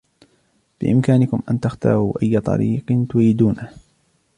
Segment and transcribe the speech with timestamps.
[0.81, 3.69] بإمكانكم أن تختاروا أيّ طريق تريدونه.